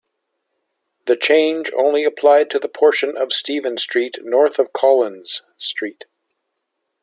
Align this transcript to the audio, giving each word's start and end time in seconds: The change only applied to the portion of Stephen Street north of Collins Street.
The 1.05 1.15
change 1.15 1.69
only 1.75 2.05
applied 2.05 2.49
to 2.49 2.57
the 2.59 2.67
portion 2.67 3.15
of 3.15 3.31
Stephen 3.31 3.77
Street 3.77 4.17
north 4.23 4.57
of 4.57 4.73
Collins 4.73 5.43
Street. 5.59 6.05